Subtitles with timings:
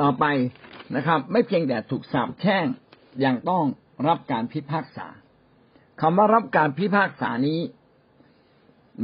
[0.00, 0.24] ต่อไป
[0.96, 2.66] นะครับ ไม่เพียงแต่ถูกสาปแช่ง
[3.24, 3.64] ยังต้อง
[4.08, 5.08] รับการพิพากษา
[6.00, 7.60] คำว่ารับการพิพากษานี้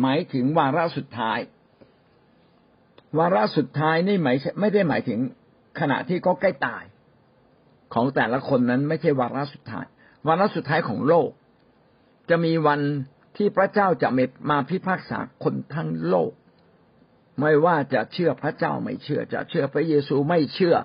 [0.00, 1.38] หมายถึงวาระสุดท้าย
[3.18, 5.20] วาระสุดท้ายนี่หมายไม่ได้หมายถึง
[5.80, 6.84] ขณะที่ก็ใกล้ตาย
[7.94, 9.86] ของแต่ละคนนั้นไม่ใช่วาระสุดท้าย
[10.26, 11.28] วาระสุดท้ายของโลก
[12.30, 12.80] จะมีวัน
[13.36, 14.08] ที่พระเจ้าจะ
[14.50, 16.30] มาพิพากษาคนทั้งโลก
[17.40, 20.76] ไม่ว่าจะเชื่อพระเจ้าไม่เชื่อ จะเชื่อพระเยซูไม่เชื่อ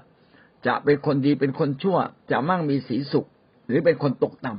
[0.67, 1.97] จะเป็นคนดีเป็นคนชั่ว
[2.31, 3.27] จะมั่งมีสีสุข
[3.67, 4.53] หรือเป็นคนตกต่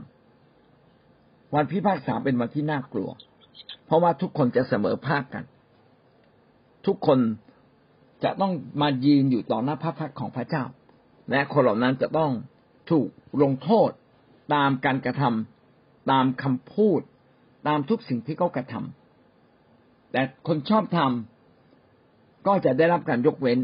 [0.75, 3.11] ำวันพิพากษาเป็นวันที่น่ากลัว
[3.87, 5.45] เพราะว่าทุกคนจะเสมอภาคกัน
[6.87, 7.19] ทุกคน
[8.25, 8.53] จะต้อง
[8.83, 10.65] มายืนอยู่ต่อหน้าพระพักของพระเจ้า
[11.31, 12.31] และคนเหล่านั้นจะต้อง
[12.91, 13.09] ถูก
[13.43, 13.91] ลงโทษ
[14.55, 17.01] ตามการกระทำตามคำพูด
[17.69, 21.38] ตามทุกสิ่งที่เขากระทำแต่คนชอบทำ
[22.47, 23.59] ก็จะได้รับการยกเว้น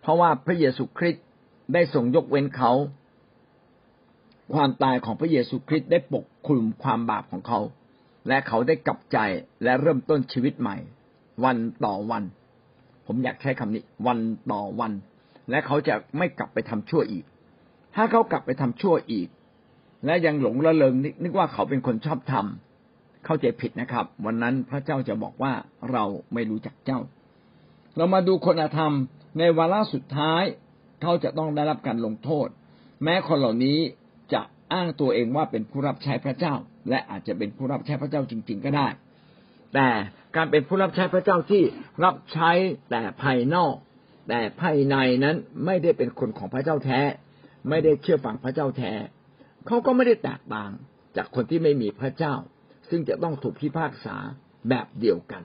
[0.00, 1.24] เพราะว่าพระเยซูคริสต์
[1.72, 2.72] ได้ทรงยกเว้นเขา
[4.54, 7.60] ความตายของพระเยซูคริสต์ได้ปกคลุมความบาปของเขา
[8.28, 9.18] และเขาได้กลับใจ
[9.62, 10.76] และเริ่มต้นชีวิตใหม่
[11.44, 12.22] วันต่อวัน
[13.06, 14.18] ผมอยากใช้คำนี้ วัน
[14.52, 14.92] ต่อวัน
[15.50, 17.24] และเขาจะไม่กลับไปทำชั่วอีก
[17.94, 19.28] ถ้าเขากลับไปทำชั่วอีก
[20.06, 25.52] และยังหลงละเลงนึกว่าเขาเป็นคนชอบทำเข้าใจผิดนะครับ วันนั้นพระเจ้าจะบอกว่า
[25.92, 27.00] เราไม่รู้จักเจ้า
[27.96, 28.92] เรามาดูคนธรรม
[29.38, 30.42] ในวาระสุดท้าย
[31.02, 32.48] เขาจะต้องได้รับการลงโทษ
[33.02, 33.78] แม้คนเหล่านี้
[34.32, 34.40] จะ
[34.72, 36.54] อ้างตัวเองว่าเป็นผู้รับใช้พระเจ้า
[36.90, 38.88] และอาจจะเป็นผู้รับใช้พระเจ้าจริง ๆ ก็ได้
[39.74, 39.88] แต่
[40.36, 41.62] การเป็นผู้รับใช้พระเจ้าที่
[42.04, 42.50] รับใช้
[42.90, 43.74] แต่ภายนอก
[44.28, 47.00] แต่ภายในนั้นไม่ได้เป็นคนของพระเจ้าแท้
[47.68, 48.92] ไม่ได้เชื่อฟังพระเจ้าแท้
[49.66, 50.70] เขาก็ไม่ได้แตกต่าง
[51.16, 52.34] จากคนที่ไม่มีพระเจ้า
[52.90, 54.16] ซึ่งจะต้องถูกพิพากษา
[54.68, 55.42] แบบเดียวกัน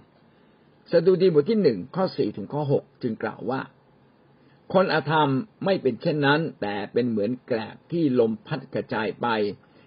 [0.92, 3.62] สดุดีบทที่หนึ่งข้อสี่ถึงข้อหกจึงกล่าวว่า
[4.74, 5.30] คนอธรรม
[5.66, 9.28] ไม่เป็นเช่นนั้น แต่เป็นเหมือนแกลบที่ลมพัดกระจายไป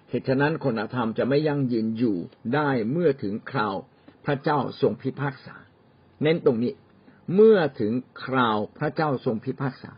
[0.08, 2.16] เหตุฉะนั้นคนอธรรมจะไม่ยั่งยืนอยู่
[2.54, 3.74] ได้เมื่อถึงคราว
[4.24, 5.56] พระเจ้าทรงพิพากษา
[6.22, 6.72] เน้นตรงนี้
[7.34, 7.92] เมื่อถึง
[8.24, 9.92] คราวพระเจ้าทรงพิพากษา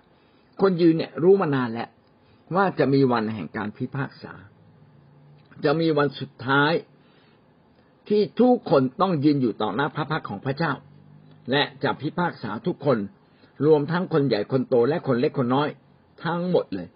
[0.61, 1.89] คนยืนเนี่ยรู้มานานแล้ว
[2.57, 4.33] ว่าจะมีวันแห่งการพิพากษา
[5.65, 6.73] จะมีวันสุดท้าย
[8.09, 10.73] ที่ทุกคนต้องยืนอยู่ต่อหน้าพระพักของพระเจ้า
[11.51, 12.99] และจะพิพากษาทุกคน
[13.67, 15.69] รวมทั้งคนใหญ่คนโตและคนเล็กคนน้อย
[16.25, 16.89] ทั้งหมดเลย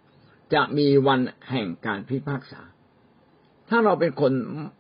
[0.54, 2.60] จะมีวันแห่งการพิพากษา
[3.68, 4.32] ถ้าเราเป็นคน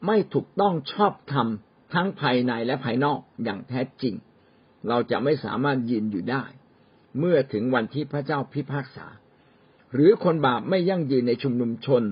[0.06, 1.48] ไม่ถูกต้องชอบธรรม
[1.94, 4.14] ทั้งภายในและภายนอกอย่างแท้จริง
[4.88, 6.44] เราจะไม่สามารถยืนอยู่ได้
[7.18, 9.06] เมื่อถึงวันที่พระเจ้าพิพากษา
[9.92, 12.02] หรือคนบาปไม่ยั่งยืนในชุมนุมชน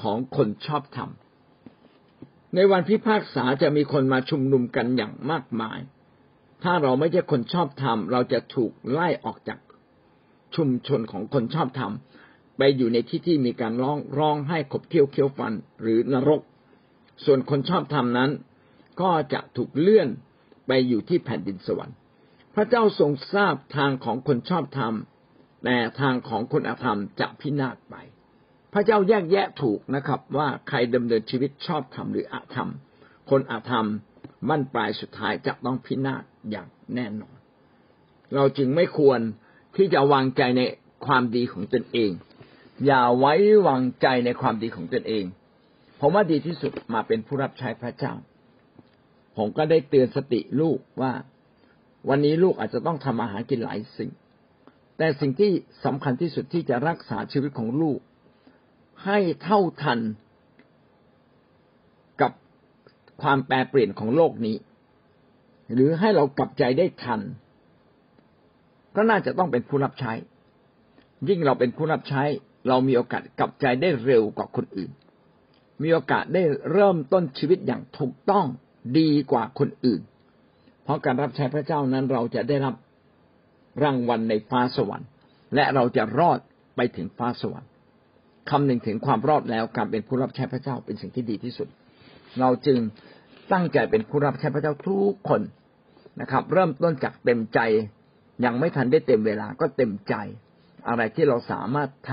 [0.00, 1.10] ของคนชอบธรรม
[2.54, 5.78] ในวันพิพากษาจะมีคนมาชุมนุมกันอย่างมากมาย
[6.62, 9.58] ถ้าเราไม่ใช่คนชอบธรรม เราจะถูกไล่ออกจาก
[10.56, 11.92] ชุมชนของคนชอบธรรม
[12.56, 16.42] ไปอยู่ในที่ที่มีการร้องร้องให้ขบเคี้ยวเคี้ยวฟันหรือนรก
[17.24, 18.30] ส่วนคนชอบธรรมนั้น
[19.00, 20.08] ก็จะถูกเลื่อน
[20.66, 21.96] ไปอยู่ที่แผ่นดินสวรรค์
[22.54, 24.94] พระเจ้าทรงทราบทางของคนชอบธรรม
[25.64, 27.94] แต่ทางของคนอธรรมจะพินาศไป
[28.72, 32.70] พระเจ้าแยกแยะถูกนะครับ ว่าใครดำเนินชีวิตชอบธรรมหรืออาธรรม
[33.30, 33.86] คนอาธรรม
[34.48, 37.36] มั่นปลายสุดท้ายจะต้องพินาศอย่างแน่นอน
[38.34, 39.20] เราจึงไม่ควร
[39.76, 40.62] ที่จะวางใจใน
[41.06, 42.10] ความดีของตนเอง
[42.86, 43.34] อย่าไว้
[43.68, 45.24] วางใจในความดีของตนเอง
[46.00, 48.14] ผมว่าดีที่สุดมาเป็นผู้รับใช้พระเจ้า
[49.36, 51.12] ผมก็ได้เตือนสติลูกว่า
[52.08, 54.10] วันนี้ลูกอาจจะต้องทำอาหารกินหลายสิ่ง
[54.98, 55.50] แต่สิ่งที่
[55.84, 58.00] สำคัญที่สุดที่จะรักษาชีวิตของลูก
[59.04, 59.98] ให้เท่าทัน
[63.22, 64.56] ความแปรเปลี่ยนของโลกนี้
[65.74, 67.20] หรือให้เรากลับใจได้ทัน
[68.96, 70.12] ก็น่าจะต้องเป็นผู้รับใช้
[71.28, 72.22] ยิ่งเราเป็นผู้รับใช้
[72.68, 74.90] เรามีโอกาสกลับใจได้เร็วกว่าคนอื่น
[75.82, 76.42] มีโอกาสได้
[76.72, 78.46] เริ่มต้นชีวิตอย่างถูกต้อง
[78.98, 80.00] ดีกว่าคนอื่น
[80.84, 82.74] เพราะการรับใช้พระเจ้านั้นเราจะได้รับ
[83.82, 85.08] รางวัลในฟ้าสวรรค์
[85.54, 86.38] และเราจะรอด
[86.76, 87.70] ไปถึงฟ้าสวรรค์
[88.50, 91.68] คำหนึ่งถึงความรอดแล้วการเป็นผู้รับใช้พระเจ้าเป็นสิ่งที่ดีที่สุด
[92.40, 92.78] เราจึง
[93.52, 95.42] ตั้งใจเป็นผู้รับใช้พระเจ้าทุกคน
[96.20, 97.60] นะครับ เริ่มต้นจากเต็มใจ
[98.44, 100.14] ยังไม่ทันได้เต็มเวลาก็เต็มใจ
[100.88, 102.12] อะไรที่เราสามารถท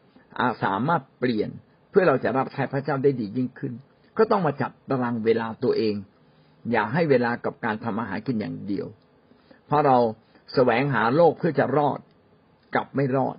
[0.00, 1.50] ำสามารถเปลี่ยน
[1.90, 3.72] เพื่อเราจะรับใช้พระเจ้าได้ดียิ่งขึ้น
[4.18, 5.94] ก็ต้องมาจัดตารางเวลาตัวเอง
[6.72, 8.86] อย่าให้เวลากับการทำอาหารกินอย่างเดียว
[9.66, 9.98] เพราะเรา
[10.54, 11.98] แสวงหาโลกเพื่อจะรอด
[12.74, 13.36] กลับไม่รอด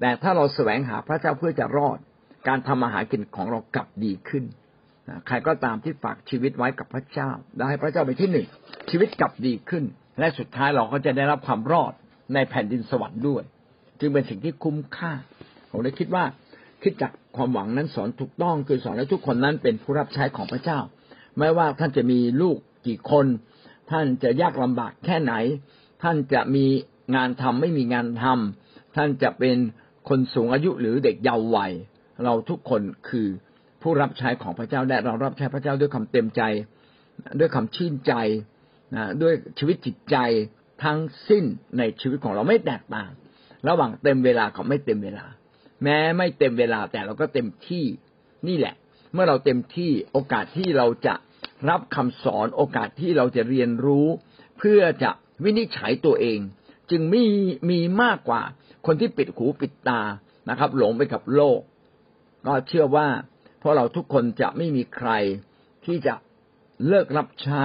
[0.00, 1.98] แต่ถ้าเราแสวงหาพระเจ้าเพื่อจะรอด
[2.48, 4.44] การทำอาหารกินของเรากลับดีขึ้น
[5.26, 8.46] ใครก็ตามที่ฝากชีวิตไว้กับพระเจ้าได้ให้พระเจ้าไปที่หนึ่ง
[8.90, 9.84] ชีวิตกลับดีขึ้น
[10.18, 11.92] และสุดท้ายเราก็จะได้รับความรอด
[12.34, 13.42] ในแผ่นดินสวรรค์ด้วย
[14.00, 15.12] จึงเป็นสิ่งที่คุ้มค่า
[15.70, 16.24] ผมเลยคิดว่า
[16.82, 20.78] คิดจากความหวังนั้นสอนถูกต้องคือสอนให้ทุกคนนั้นเป็นผู้รับใช้ของพระเจ้า
[21.38, 23.26] ไม่ว่าท่านจะมีลูกกี่คน
[23.90, 25.34] ท่านจะยากลำบากแค่ไหน
[26.02, 26.64] ท่านจะมี
[27.16, 29.56] งานทำไม่มีงานทำท่านจะเป็น
[30.08, 31.72] คนสูงอายุหรือเด็กเยาว์วัย
[32.24, 33.26] เราทุกคนคือ
[33.82, 36.42] ผู้รับใช้ของพระเจ้าและเรารับใช้พระเจ้าด้วยความเต็มใจ
[37.40, 38.12] ด้วยความชื่นใจ
[38.94, 40.16] นะด้วยชีวิตจิตใจ
[40.84, 41.44] ทั้งสิ้น
[41.78, 43.10] ในชีวิตของเราไม่แตกต่าง
[43.68, 45.26] ระหว่างเต็มเวลากับไม่เต็มเวลา
[45.82, 47.84] แม้ไม่เต็มเวลาแต่เราก็เต็มที่
[48.48, 48.74] นี่แหละ
[49.12, 51.14] เมื่อเราเต็มที่โอกาสที่เราจะ
[51.68, 54.06] รับคำสอนโอกาสที่เราจะเรียนรู้
[54.58, 55.10] เพื่อจะ
[55.44, 56.38] วินิจฉัยตัวเอง
[56.90, 57.24] จึงมี
[57.70, 58.42] มีมากกว่า
[58.86, 60.00] คนที่ปิดหูปิดตา
[60.50, 61.60] นะครับ หลงไปกับโลก
[62.46, 63.08] ก็เชื่อว่า
[63.60, 65.10] เพราะเราทุกคนจะไม่มีใคร
[65.84, 66.14] ที่จะ
[66.88, 67.64] เลิกรับใช้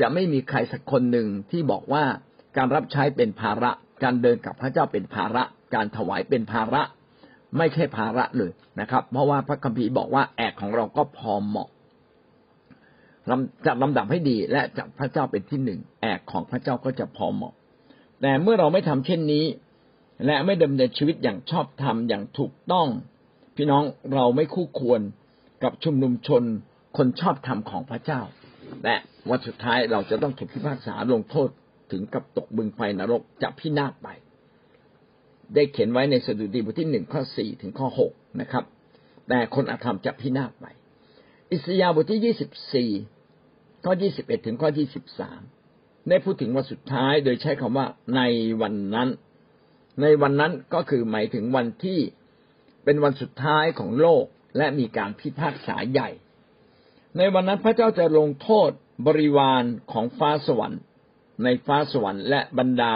[0.00, 2.04] จะไม่มีใครสักคนหนึ่งที่บอกว่า
[2.56, 3.70] การรับใช้เป็นภาระ
[4.02, 5.42] การเดินกับพระเจ้าเป็นภาระ
[5.74, 6.82] การถวายเป็นภาระ
[7.58, 11.68] ไม่ใช่ภาระเลยนะครับ เพราะว่าพระคัมภีร์บอกว่าแอกของเราก็พอเหมาะ
[13.66, 17.54] จัดลำดับให้ดีและจับพระเจ้าเป็นที่หนึ่งแอกของพระเจ้าก็จะพอเหมาะ
[18.20, 19.44] แต่เมื่อเราไม่ทำเช่นนี้
[20.26, 22.88] และไม่ดำเนินชีวิตอย่างชอบธรรมอย่างถูกต้อง
[23.56, 23.82] พี่น้อง
[24.14, 25.00] เราไม่คู่ควร
[25.62, 26.42] กับชุมนุมชน
[26.96, 28.20] คนชอบธรรมของพระเจ้า
[28.84, 28.96] และ
[29.30, 31.48] วันสุดท้ายเราจะต้องถูกพิพากษาลงโทษ
[31.92, 34.08] ถึงกับตกบึงไฟนรกจะพินาศไป
[35.54, 38.64] ได้เขียนไว้ในสดุดีบทที่หนึ่งข้อสี่ถึงข้อหกนะครับ
[39.28, 40.66] แต่คนอธรรมจะพินาศไป
[41.52, 42.90] อิสยาห์บทที่ยี่สิบสี่
[43.84, 45.40] ข้อยี่สิบเอ็ดถึงข้อยี่สิบสาม
[46.08, 47.86] ได้พูดถึงวันสุดท้ายโดยใช้คำว่า
[48.16, 48.20] ใน
[48.62, 49.08] วันนั้น
[50.00, 52.00] ในวันนั้นก็คือหมายถึงวันที่
[52.84, 54.24] เป็นวันสุดท้ายของโลก
[54.56, 56.10] และมีการพิพากษาใหญ่
[57.16, 58.70] ในวันนั้นพระเจ้าจะลงโทษ
[59.06, 60.80] บริวารของฟ้าสวรรค์
[61.44, 62.94] ในฟ้าสวรรค์และบรรดา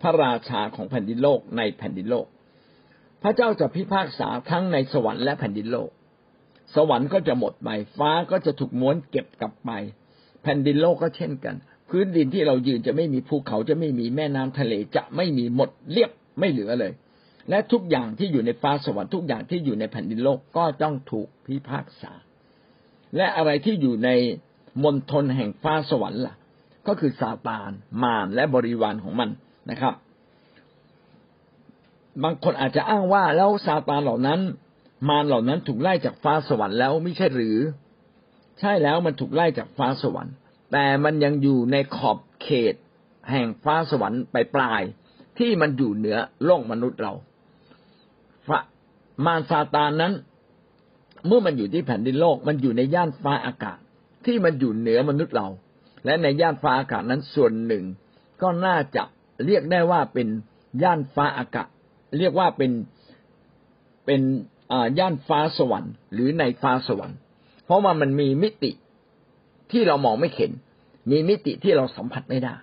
[0.00, 2.26] พระราชาของแผ่นดินโลกในแผ่นดินโลก
[3.22, 5.90] พระเจ้าจะพิพากษาทั้งในสวรรค์และแผ่นดินโลก
[6.76, 7.68] สวรรค์ก็จะหมดไป
[7.98, 9.70] ฟ้าก็จะถูกม้วนเก็บกลับไป
[10.42, 11.54] แผ่นดินโลกก็เช่นกัน
[11.88, 16.92] พื้นดินที่เรายืนจะไม่มีภูเขาจะไม่มีแม่น้ำทะเลจะไม่มีหมดเรียบไม่เหลือเลย
[17.50, 22.12] และทุกอย่างที่อยู่ในฟ้าสวรรค์ทุกอย่างที่อยู่ในแผ่นดินโลกก็ต้องถูกพิพากษา
[23.16, 24.10] และอะไรที่อยู่ใน
[24.84, 26.34] มณฑลแห่งฟ้าสวรรค์ล่ะ
[26.86, 27.70] ก็คือซาตาน
[28.02, 29.30] มารและบริวารของมัน
[29.70, 29.94] นะครับ
[32.22, 34.40] บางคนอาจจะอ้างว่าแล้วซาตานเหล่านั้น
[35.08, 37.58] มารเหล่านั้นถูกไล่จากฟ้าสวรรค์แล้วไม่ใช่หรือ
[38.60, 40.34] ใช่แล้วมันถูกไล่จากฟ้าสวรรค์
[40.72, 42.74] แต่มันยังอยู่ในขอบเขต
[43.30, 44.82] แห่งฟ้าสวรรค์ไปปลาย
[45.38, 47.12] ที่มันอยู่เหนือโลกมนุษย์เรา
[49.26, 50.12] มารซาตานนั้น
[51.26, 53.78] เมื่อมันอยู่ที่แผ่นดินโลก มันอยู่ในย่านฟ้าอากาศ
[54.26, 55.48] ที่มันอยู่เหนือมนุษย์เรา
[56.04, 57.84] และในย่านฟ้าอากาศนั้นส่วนหนึ่ง
[58.42, 59.02] ก็น่าจะ
[59.46, 60.28] เรียกได้ว่าเป็น
[60.82, 61.68] ย่านฟ้าอากาศ
[62.18, 62.72] เรียกว่าเป็น
[64.06, 64.20] เป็น
[64.98, 67.18] ย่านฟ้าสวรรค์ หรือในฟ้าสวรรค์
[67.64, 68.70] เพราะว่ามันมีมิติ
[69.72, 70.50] ที่เรามองไม่เห็น
[71.10, 72.54] มีมิติที่เราสัมผัสไม่ได้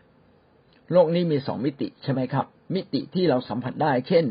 [0.92, 2.46] โลกนี้มีสองมิติใช่ไหมครับ
[2.76, 4.26] มิติที่เราสัมผัสได้ เช่น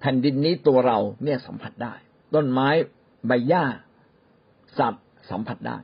[0.00, 1.94] แผ่นดินนี้ตัวเราเนี่ยสัมผัสได้
[2.34, 2.68] ต้นไม้
[3.26, 3.64] ใบหญ้า
[4.78, 5.76] สัตว์สัมผัสได้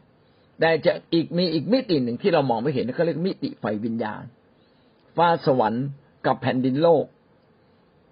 [0.61, 4.23] แต่จะอีกมีอีกมิติหนึ่งที่เรามองไม่เห็นเขาเรียกมิติไฟวิญญาณ
[5.17, 5.87] ฟ้าสวรรค์
[6.27, 7.05] กับแผ่นดินโลก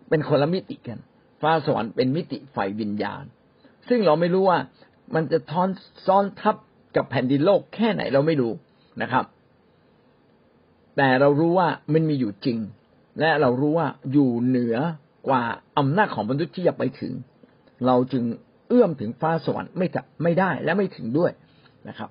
[0.08, 0.98] เป็นคนละมิติกัน
[1.42, 3.24] ฟ้าสวรรค์เป็นมิติไฟวิญญาณ
[3.88, 4.58] ซึ่งเราไม่รู้ว่า
[5.14, 5.68] มันจะทอน
[6.06, 6.56] ซ้อนทับ
[6.96, 8.52] กับแผ่นดินโลกแค่ไหนเราไม่รู้
[9.02, 9.24] นะครับ
[10.96, 12.58] แต่เรารู้ว่ามันมีอยู่จริง
[13.20, 14.76] และเรารู้ว่าอยู่เหนือ
[15.26, 15.42] กว่า
[15.78, 17.12] อำนาจของมนุษย์ที่จะไปถึง
[17.86, 18.24] เราจึง
[18.68, 21.30] เอื้อมถึงฟ้าสวรรค์ไม่จะไม่ได้และไม่ถึงด้วย
[21.88, 22.10] นะครับ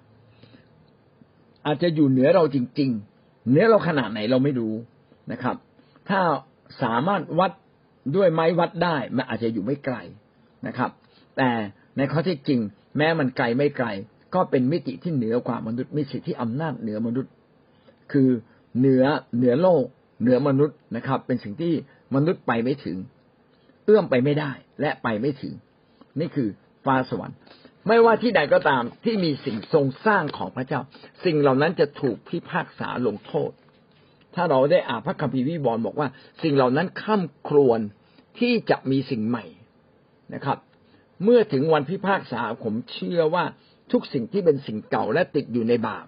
[1.65, 2.89] อาจจะอยู่เหนือเราจริง
[3.20, 4.75] ๆ เหนือเราขนาดไหนเราไม่รู้
[5.32, 5.56] นะครับ
[6.10, 6.22] ถ้า
[6.84, 7.51] สามารถวัด
[8.15, 9.96] ด้วยไม้วัดได้มันอาจจะอยู่ไม่ไกล
[10.68, 10.91] นะครับ
[11.38, 11.50] แต่
[11.98, 12.60] ในข้อที่จริง
[12.98, 13.88] แม้มันไกลไม่ไกล
[14.34, 17.32] ก็เป็นมิติที่เหนือกว่ามนุษย์มีสิทธิอำนาจเหนือมนุษย์
[18.12, 18.30] คือ
[18.80, 19.03] เหนือ
[19.38, 19.84] เหนือโลก
[20.22, 21.74] เหนือมนุษย์นะครับ เป็นสิ่งที่
[22.15, 22.98] มนุษย์ไปไม่ถึง
[23.86, 24.51] เอื้อมไปไม่ได้
[24.82, 25.53] และไปไม่ถึง
[26.20, 26.50] นี่คือ
[26.86, 27.38] ฟ้าสวรรค์
[27.88, 30.82] ไม่ว่าที่ใดก็ตามที่มีสิ่งทรงสร้างของพระเจ้า
[31.25, 33.51] สิ่งเหล่านั้นจะถูกพิพากษาลงโทษ
[34.36, 36.08] ถ้าเราได้อ่านพระคัมภีร์วิบอลบอกว่า
[36.44, 37.80] สิ่งเหล่านั้นข้ามครวน
[38.39, 39.46] ที่จะมีสิ่งใหม่
[40.34, 40.58] นะครับ
[41.24, 43.44] เมื่อถึงวันพิพากษาผมเชื่อว่า
[43.91, 46.06] ทุกสิ่งที่เป็นสิ่งเก่าและติดอยู่ในบาป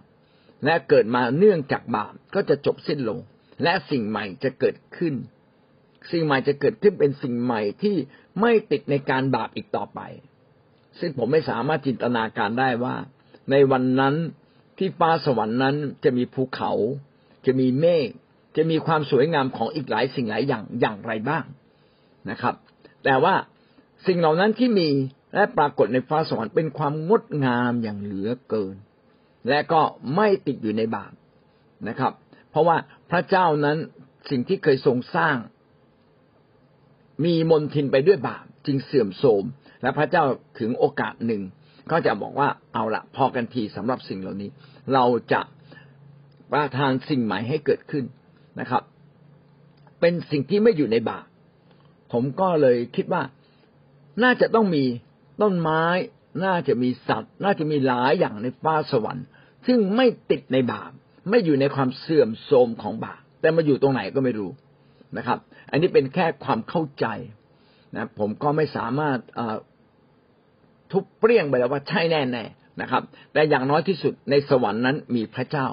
[0.65, 3.19] และเกิดมาเนื่องจากบาปก็จะจบสิ้นลง
[3.63, 5.13] และสิ่งใหม่จะเกิดขึ้น
[6.11, 7.95] สิ่งใหม่จะเกิดขึ้นเป็นสิ่งใหม่ที่
[8.41, 9.99] ไม่ติดในการบาปอีกต่อไป
[10.99, 12.95] ซึ่งผมไม่สามารถจินตนาการได้ว่า
[13.51, 14.15] ในวันนั้น
[14.77, 16.71] ที่ฟ้าสวรรค์นั้นจะมีภูเขา
[17.45, 18.09] จะมีเมฆ
[18.55, 21.45] จะมีความสวยงามของอีกหลายสิ่งหลายอย่างอย่างไรบ้าง
[22.29, 22.55] นะครับ
[23.03, 23.35] แต่ว่า
[24.07, 24.89] สิ่งเหล่านั้นที่มี
[25.33, 28.75] และปรากฏในฟ้าสวรรค์เป็นความงดงามอย่างเหลือเกิน
[29.49, 29.81] และก็
[30.15, 31.13] ไม่ติดอยู่ในบาป
[31.87, 32.13] นะครับ
[32.49, 32.77] เพราะว่า
[33.11, 33.77] พระเจ้านั้น
[34.29, 35.35] สิ่งที่เคยทรงสร้าง
[37.25, 39.43] มีมนทินไปด้วยบาปจึงเสื่อมโทรม
[39.81, 40.23] และพระเจ้า
[40.59, 41.41] ถึงโอกาสหนึ่ง
[41.91, 44.49] ก็จะบอกว่าเอาละพอกันทีสำหรับสิ่งเหล่านี้
[44.93, 45.41] เราจะ
[46.51, 48.05] ประทานสิ่งใหม่ให้เกิดขึ้น
[48.59, 48.83] นะครับ
[49.99, 51.25] เป็นสิ่งที่ไม่อยู่ในบาป
[52.11, 53.23] ผมก็เลยคิดว่า
[54.23, 54.83] น่าจะต้องมี
[55.41, 55.83] ต้นไม้
[56.45, 59.25] น่าจะมีสัตว์ น่าจะมีหลายอย่างในฟ้าสวรรค์
[59.67, 60.91] ซึ่งไม่ติดในบาป
[61.29, 64.51] ไม่อยู่ในความเสื่อมโทรมของบาปแต่มาอยู่ตรงไหนก็ไม่รู้
[65.17, 65.39] นะครับ
[65.71, 67.05] อันนี้เป็นแค่ความเข้าใจ
[67.95, 69.19] นะผมก็ไม่สามารถ
[70.91, 72.45] ทุบเปรี้ยงไปแล้วว่าใช่แน่แน่
[72.81, 73.03] นะครับ
[73.33, 75.67] แต่อย่างน้อยที่สุดในสวรรค์นั้นมีพระเจ้า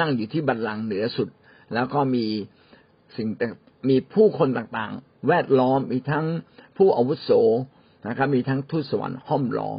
[0.00, 1.28] นั่งอยู่ที่บัลลังก์เหนือสุด
[1.74, 2.24] แล้วก็มี
[3.16, 3.28] สิ่ง
[3.88, 6.26] มีผู้คนต่างๆ แวดล้อมมีทั้ง
[6.76, 7.30] ผู้อาวุโส
[8.08, 9.78] นะครับ มีทั้งทูตสวรรค์ห้อมล้อม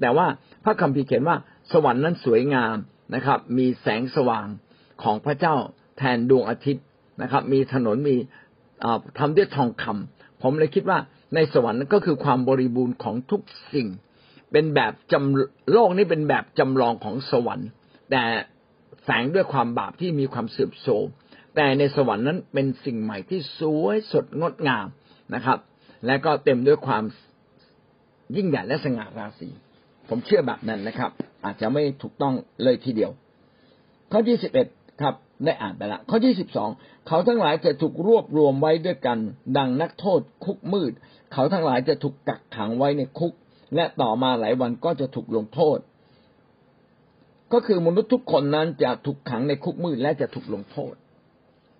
[0.00, 0.26] แต่ว่า
[0.64, 1.36] พระคัมภีร์เขียนว่า
[1.72, 2.76] สวรรค์นั้นสวยงาม
[3.14, 4.46] นะครับ มีแสงสว่าง
[5.02, 5.54] ของพระเจ้า
[5.98, 6.84] แทนดวงอาทิตย์
[7.22, 8.16] นะครับ มีถนนมี
[9.18, 10.98] ทำด้วยทองคำผมเลยคิดว่า
[11.34, 13.40] ในสวรรค์นั้นก็คือความบริบูรณ์ของทุก
[13.74, 13.88] สิ่ง
[14.52, 17.68] เป็นแบบจำโลกนี้เป็นแบบจำลองของสวรรค์
[18.10, 18.22] แต่
[19.04, 21.06] แสงด้วยความบาปที่มีความเสื่อมโทรม
[21.56, 24.86] แต่ในสวรรค์นั้นเป็นสิ่งใหม่ที่สวยสดงดงาม
[25.34, 25.58] นะครับ
[26.06, 27.04] และก็เต็มด้วยความ
[28.36, 29.48] ยิ่งใหญ่และสง่าราศี
[30.08, 31.10] ผมเชื่อแบบนั้นนะครับ
[31.44, 32.34] อาจจะไม่ถูกต้อง
[32.64, 33.10] เลยทีเดียว
[34.10, 34.66] ข้อที่สิบเอ็ด
[35.02, 36.70] ครับ ได้อ่านไปละข้อที่สิบสอง
[37.06, 39.18] เขาทั้งหลายจะถูกรวบรวมไว้ด้วยกัน
[39.56, 40.92] ดังนักโทษคุกมืด
[41.32, 43.32] เขาทั้งหลายจะถูกกักขังไว้ในคุก
[43.74, 45.78] และต่อมาหลายวันก็จะถูกลงโทษ
[47.52, 50.94] ก็คือมนุษย์ทุกคนนั้นจะถูกขังในคุกมืดและจะถูกลงโทษ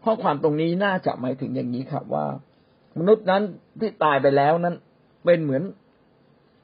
[0.05, 2.27] ข้อความตรงนี้น่าจะหมายถึงอย่างนี้ครับว่า
[2.99, 3.43] มนุษย์นั้น
[3.81, 4.77] ที่ตายไปแล้วนั้น
[5.25, 5.63] เป็นเหมือน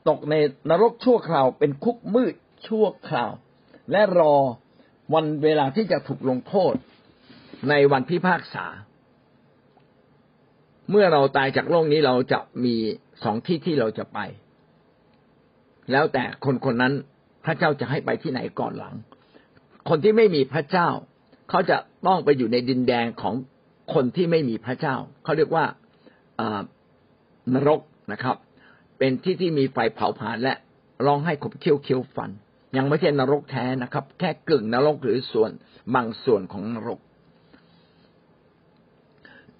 [0.08, 0.34] ตกใน
[0.70, 2.34] นรกชั่วคราว เป็นคุกมืด
[2.66, 3.32] ชั่วคราว
[3.92, 4.36] และรอ
[5.14, 6.74] วันเวลาที่จะถูกลงโทษ
[7.68, 8.66] ในวันพิพากษา
[10.90, 12.74] เมื่อเราตายจากโลกนี้เราจะมี
[13.24, 14.18] สองที่ที่เราจะไป
[15.92, 16.94] แล้วแต่คนคนนั้น
[17.44, 18.94] พระเจ้าจะให้ไปที่ไหนก่อนหลัง
[19.88, 20.88] คนที่ไม่มีพระเจ้า
[21.50, 23.34] เขาจะต้องไปอยู่ในดินแดงของ
[23.94, 25.64] คนที่ไม่มีพระเจ้า เขาเรียกว่า
[27.54, 27.80] นรก
[28.12, 28.36] นะครับ
[28.98, 30.54] เป็นที่ที่มีไฟเผาผลาญและ
[31.06, 32.30] ร้องให้ขบเคี้ยวเคี้ยวฟัน
[32.76, 35.50] ยังไม่ใช่นรกแท้นะครับ แค่กึ่งนรกหรือส่วน
[35.94, 37.00] บางส่วนของนรก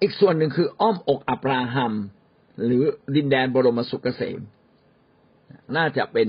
[0.01, 1.93] อีกส่วนหนึ่งคืออ้อมอกอับราฮัม
[2.65, 2.83] หรือ
[3.15, 4.39] ดินแดนบรมสุขเกษม
[5.77, 6.27] น่าจะเป็น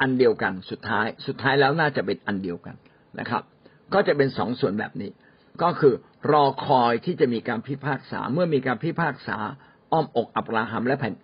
[0.00, 2.76] อันเดียวกันสุดท้าย สุดท้ายแล้วน่าจะเป็นอันเดียวกัน
[3.20, 3.42] นะครับ
[3.94, 5.10] ก็จะเป็นสองส่วนแบบนี้
[5.62, 5.94] ก็คือ
[6.32, 9.38] รอคอยที่จะมีการพิพากษา เมื่อมีการพิพากษา
[9.92, 11.14] อ้อมอกอับราฮัมและแผ่น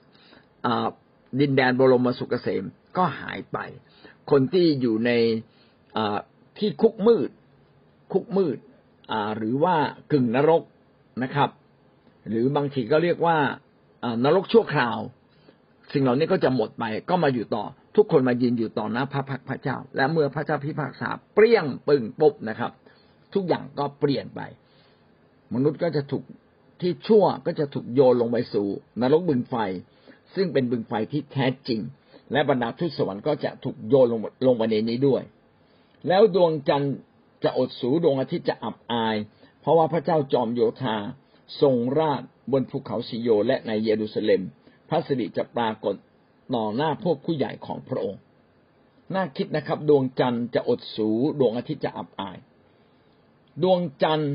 [1.41, 2.65] ดินแดนบรมสุขเกษม
[2.99, 3.59] ก็หายไป
[4.31, 5.11] คนที่อยู่ใน
[6.59, 7.31] ที่คุกมืด
[8.13, 8.59] คุกมืด
[9.37, 9.77] หรือว่า
[10.13, 10.63] กึ่งนรก
[11.23, 11.51] นะครับ
[12.29, 13.39] หรือบางทีก็เรียกว่า
[14.25, 14.99] นรกชั่วคราว
[15.93, 17.65] สิ่งเหล่านี้ก็จะหมดไป ก็มาอยู่ต่อ
[17.97, 22.73] ทุกคนมายืนอยู่ต่อหน้าพระพักพระเจ้า และเมื่อพระเจ้าพิพากษาเปรี้ยงปึ่งปุ๊บนะครับ
[23.35, 24.41] ทุกอย่างก็เปลี่ยนไป
[25.55, 26.25] มนุษย์ก็จะถูก
[26.81, 28.67] ที่ชั่วก็จะถูกโยนลงไปสู่
[29.01, 29.57] นรกบึงไฟ
[30.35, 31.81] ซึ่งเป็นบึงไฟที่แท้จริง
[32.33, 35.23] และบรรดาทูตสวรรค์ก็จะถูกโยนลงลงไปในนี้ด้วย
[36.09, 36.95] แล้วดวงจันทร์
[37.45, 39.17] จะอดสูดวงอาทิตย์จะอับอาย
[39.61, 40.97] เพราะว่าพระเจ้าจอมโยธา
[41.61, 44.43] ทรงราชบนภูเขาสิโยและในเยรูซาเล็ม
[44.89, 45.95] พระสิริจะปรากฏ
[46.55, 48.21] ต่อหน้าพวกผู้ใหญ่ของพระองค์
[49.15, 52.39] น่าคิดนะครับ ดวงจันทร์จะอดสูดวงอาทิตย์จะอับอาย
[53.63, 54.35] ดวงจันทร์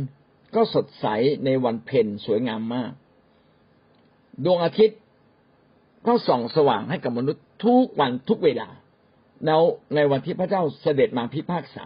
[0.56, 1.06] ก็สดใส
[1.46, 2.92] ในวันเพ็ญสวยงามมาก
[4.46, 5.00] ดวงอาทิตย์
[6.08, 8.70] ก็ส่องสว่างให้กับมนุษย์ ทุกวันทุกเวลา
[9.46, 9.62] แล้ว
[9.96, 11.86] ในวันที่พระเจ้าเสด็จมาพิพากษา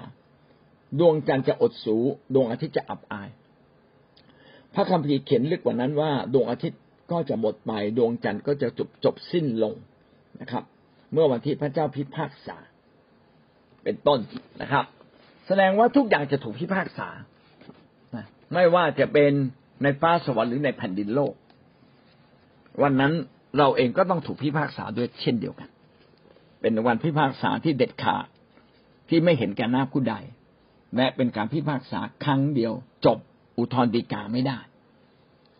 [0.99, 1.97] ดวงจันทร์จะอดสู
[2.33, 3.29] ดวงอาทิตย์จะอับอาย
[4.73, 9.73] พระคัมภีร์เขียนลึกกว่านั้นว่า ดวงอาทิตย์ก็จะหมดไปดวงจันทร์ก็จะจบจบสิ้นลง
[10.41, 10.63] นะครับ
[11.13, 12.57] เมื่อวันที่พระเจ้าพิพากษา
[13.83, 14.19] เป็นต้น
[14.61, 14.85] นะครับ
[15.47, 17.07] แสดงว่าทุกอย่างจะถูกพิพากษา
[18.53, 19.31] ไม่ว่าจะเป็น
[19.83, 21.33] ในฟ้าสวรรค์หรือในแผ่นดินโลก
[22.83, 23.13] วันนั้น
[23.57, 25.69] เราเองก็ต้องถูกพิพากษาด้วยเช่นเดียวกัน
[26.61, 28.25] เป็นวันพิพากษาที่เด็ดขาด
[29.09, 30.15] ที่ไม่เห็นแก่หน้าผู้ใด
[30.97, 32.73] และเป็นการพิพากษาครั้งเดียว
[33.05, 33.17] จบ
[33.57, 34.59] อุทธรณ์ฎีกาไม่ได้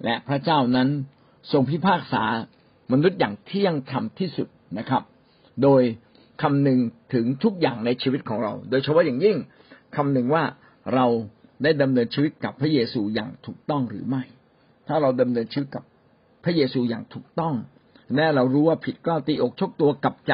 [0.04, 0.90] และพระเจ้านั้น
[1.52, 2.24] ทรงพิพากษา
[2.92, 4.48] มนุษย์อย่างเที่ยงธรรมที่สุด
[4.78, 5.04] นะครับ
[5.64, 5.82] โดย
[6.42, 6.80] คำนึง
[7.14, 9.38] ถึงทุกอย่างในชีวิตของเรา โดยเฉพาะอย่างยิ่ง
[9.96, 10.44] คำนึงว่า
[10.94, 11.06] เรา
[11.64, 14.24] ได้ดำเนินชีวิตกับพระเยซูอย่างถูกต้องหรือไม่
[14.88, 15.84] ถ้าเราดำเนินชีวิตกับ
[16.44, 17.56] พระเยซูอย่างถูกต้อง
[18.15, 20.33] และเรารู้ว่าผิดก็ตีอกชกตัวกลับใจ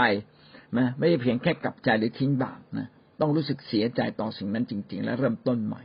[0.78, 2.88] นะไม่ใช่เพียงแค่กลับใจหรือทิ้งบาปนะ
[3.22, 5.84] ต้องรู้สึกเสียใจต่อสิ่งนั้นจริง ๆ และเริ่มต้นใหม่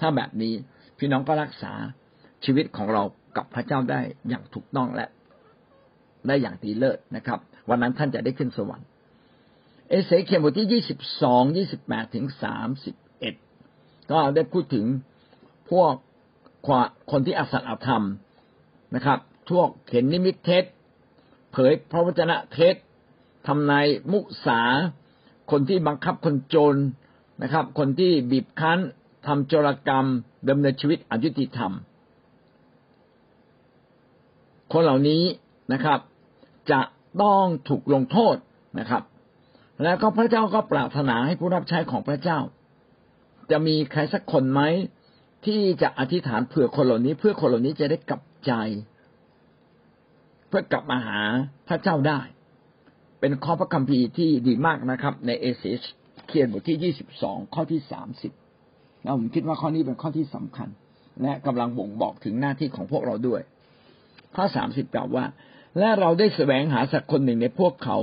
[0.00, 0.52] ถ้าแบบนี้
[0.98, 1.72] พี่น้องก็รักษา
[2.44, 3.02] ชีวิตของเรา
[3.36, 5.08] กับพระเจ้าได้อย่างถูกต้องและ
[6.26, 7.38] ได้อย่างดีเลิศนะครับ
[7.68, 8.88] วันนั้นท่านจะได้ขึ้นสวรรค์
[9.88, 13.34] เอเสเคียบทที่ยี่สิบสองยี่สิบแปดถึงสามสิบเอ็ด
[14.10, 14.86] ก็ได้พูดถึง
[15.70, 15.92] พวก
[17.10, 18.04] คนที่อสัตย์อธรรม
[18.94, 19.18] นะครับ
[19.50, 20.64] พวกเข็นนิมิตเท็จ
[21.58, 22.74] เผยพระวจนะเท็จ
[23.46, 24.60] ทำนายมุสา
[25.50, 26.76] คนที่บังคับคนจน
[27.42, 28.78] นะครับ คนที่บีบคั้น
[29.26, 30.06] ทำโจรกรรม
[30.48, 31.72] ดำเนินชีวิตอยุติธรรม
[34.72, 35.22] คนเหล่านี้
[35.72, 35.98] นะครับ
[36.70, 36.80] จะ
[37.22, 38.36] ต้องถูกลงโทษ
[38.78, 39.02] นะครับ
[39.82, 42.38] แล้วก็พระเจ้าก็ปรารถนาให้ผู้รับใช้ของพระเจ้า
[43.50, 44.62] จะมีใครสักคนไหม
[45.46, 48.52] ที่จะอธิษฐานเผื่อคนเหล่านี้ เพื่อคนเหล่านี้จะได้กลับใจ
[50.48, 51.20] เพื่อกลับมาหา
[51.68, 52.20] พระเจ้าได้
[53.20, 55.64] เป็นข้อพระคัมภีร์ที่ดีมากนะครับ ในเอเส
[56.26, 58.32] เขียนบทที่ยี่สิบสองข้อที่สามสิบ
[59.02, 60.68] แล้วผมคิดว่าข้อนี้เป็นข้อที่สำคัญ
[61.22, 63.40] และกำลังบ่งบอกถึงหน้าที่ของพวกเราด้วย
[64.36, 65.24] ข้อสามสิบกล่าวว่า
[65.78, 67.98] และเราได้แสวงหาสักคนหนึ่งในพวกเขา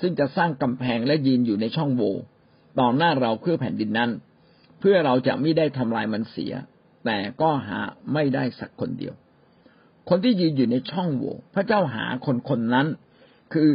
[0.00, 2.14] ซึ่งจะสร้างกำแพงและยืนอยู่ในช่องโหว่
[2.80, 4.10] ต่อหน้าเราเพื่อแผ่นดินนั้น
[4.80, 6.52] เพื่อเราจะไม่ได้ทำลายมันเสีย
[7.04, 7.80] แต่ก็หา
[8.12, 9.14] ไม่ได้สักคนเดียว
[10.08, 12.86] คนที่ยืนอยู่ในช่องโหว่พระเจ้าหาคนคนนั้น
[13.52, 13.68] คือ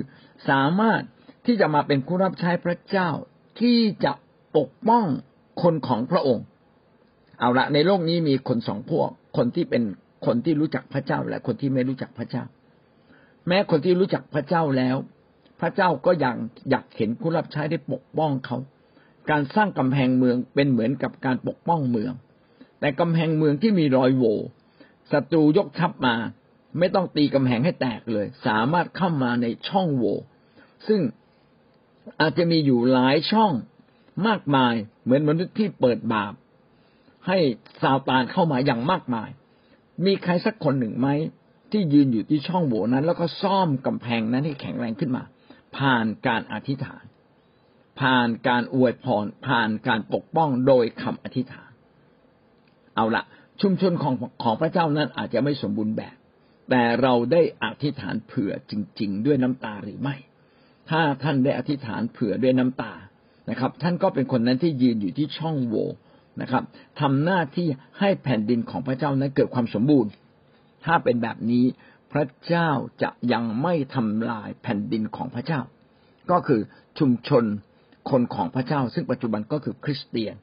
[0.49, 1.01] สามารถ
[1.45, 3.09] ที่จะมาเป็นผู้รับใช้พระเจ้า
[3.59, 4.13] ที่จะ
[4.57, 5.05] ปกป้อง
[5.63, 6.45] คนของพระองค์
[7.39, 9.83] เอาละในโลกนี้มีคนสองพวก คนที่เป็น
[10.25, 12.43] คนที่รู้จักพระเจ้าและคนที่ไม่รู้จักพระเจ้า
[13.47, 14.97] แม้คนที่รู้จักพระเจ้าแล้ว
[15.61, 16.35] พระเจ้าก็ยัง
[16.69, 18.57] อยากเห็นผู้รับใช้ได้ปกป้องเขา
[19.29, 22.13] การสร้างกำแพงเมืองเป็นเหมือนกับการปกป้องเมือง
[22.79, 24.37] แต่กำแพงเมืองที่มีรอยโหว่
[25.11, 26.15] ศัตรูยกทัพมา
[26.79, 30.17] ไม่ต้องตีกำแพงให้แตกเลย สามารถเข้ามาในช่องโหว่
[30.87, 31.01] ซึ่ง
[32.19, 33.51] อาจจะมีอยู่หลายช่อง
[34.27, 36.33] มากมาย เหมือนมนุษย์ที่เปิดบาป
[37.27, 37.37] ให้
[37.81, 39.29] ซาตานเข้ามาอย่างมากมาย
[40.05, 41.07] มีใครสักคนหนึ่งไหม
[41.71, 45.23] ที่ยืนอยู่ที่ช่องโหว่นั้น แล้วก็ซ่อมกำแพงนั้นให้แข็งแรงขึ้นมา
[45.77, 47.03] ผ่านการอธิษฐาน
[48.01, 51.71] ผ่านการอวยพรผ่านการปกป้องโดยคำอธิษฐาน
[52.95, 53.23] เอาละ
[53.61, 56.15] ชุมชนของของพระเจ้านั้นอาจจะไม่สมบูรณ์แบบ
[56.69, 60.15] แต่เราได้อธิษฐานเผื่อจริง ๆ ด้วยน้ำตาหรือไม่
[60.89, 62.93] ถ้าท่านได้อธิษฐานเผื่อด้วยน้ำตา
[63.49, 65.87] นะครับ ท่านก็เป็นคนนั้นที่ยืนอยู่ที่ช่องโหว่
[66.41, 66.63] นะครับ
[67.01, 67.67] ทำหน้าที่
[67.99, 70.11] ให้แผ่นดินของพระเจ้านั้นเกิดความสมบูรณ์
[70.85, 71.65] ถ้าเป็นแบบนี้
[72.13, 72.69] พระเจ้า
[73.01, 75.61] จะยังไม่ทำลายแผ่นดินของพระเจ้า
[76.31, 76.61] ก็คือ
[76.99, 77.43] ชุมชน
[78.09, 80.35] คนของพระเจ้า ซึ่งปัจจุบันก็คือคริสเตียน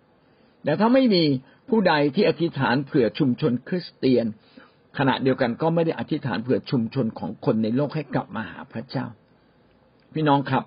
[0.64, 1.24] แต่ถ้าไม่มี
[1.68, 4.26] ผู้ใดที่อธิษฐานเผื่อชุมชนคริสเตียน
[4.98, 9.06] ขณะเดียวกันก็ไม่ได้อธิษฐานเผื่อชุมชนของคนในโลกให้กลับมาหาพระเจ้า
[10.14, 10.64] พี่น้องครับ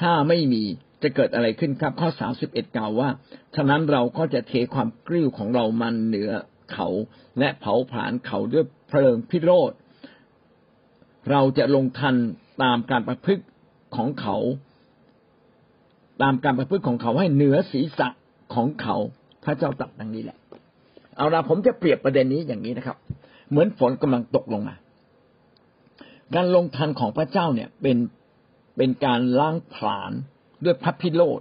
[0.00, 0.62] ถ้าไม่มี
[1.02, 3.08] จะเกิดอะไรขึ้นครับ ข้อสามสิบเอ็ดกล่าวว่า
[3.56, 6.30] ฉะนั้นเราก็จะเทความกริ้วของเรามันเหนือ
[6.72, 6.88] เขา
[7.38, 9.72] และเผาผลาญเขาด้วยเพลิงพิโรธ
[11.30, 12.16] เราจะลงทัน
[12.62, 13.44] ตามการประพฤติ
[13.96, 14.36] ของเขา
[16.22, 18.08] ตามการประพฤติของเขาให้เหนือศีรษะ
[18.54, 18.96] ของเขา
[19.44, 20.38] พระเจ้าตรัสดังนี้แหละ
[21.16, 22.96] เอาละผมจะเปรียบประเด็นนี้อย่างนี้นะครับ
[23.50, 24.74] เหมือนฝนกำลังตกลงมา
[26.34, 27.98] การลงทันของพระเจ้าเนี่ยเป็น
[28.76, 30.12] เป็นการล้างผลาญ
[30.64, 31.40] ด้วยพระพิโรธ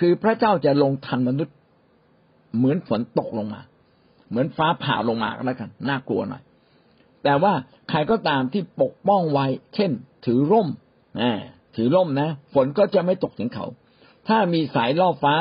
[0.00, 1.56] คือพระเจ้าจะลงทันมนุษย์
[2.56, 3.60] เหมือนฝนตกลงมา
[4.28, 6.42] เหมือนฟ้าผ่าลงมาก็แล้วกันน่ากลัวหน่อย
[7.24, 7.52] แต่ว่า
[7.90, 9.90] ใครก็ตามที่ปกป้องไว้ เช่น
[10.26, 10.68] ถือร่ม
[11.76, 13.66] ถือร่มนะ ฝนก็จะไม่ตกถึงเขา
[14.28, 15.34] ถ้ามีสายล่อฟ้า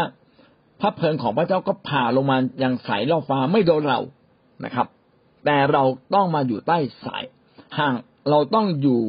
[0.81, 3.99] พระเพลิงของพระเจ้าก็ผ่าลงมาอย่างสายล่อฟ้าไม่โดนเรา
[4.65, 4.87] นะครับ
[5.45, 7.23] แต่เราต้องมาอยู่ใต้สาย
[7.77, 7.93] ห่าง
[8.29, 9.01] เราต้องอยู่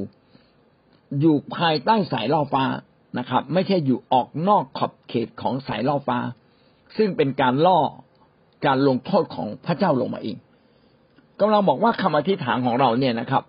[1.21, 2.65] อยู่ภายใต้สายล่อฟ้า
[3.19, 6.19] นะครับ ไม่ใช่อยู่ออกนอกขอบเขตของสายล่อฟ้า
[6.97, 7.81] ซึ่งเป็นการล่อ
[8.67, 10.37] การลงโทษของพระเจ้าลงมาเอง
[11.41, 13.43] กำลังบอกว่าคำอธิษฐานของเราเนี่ยนะครับ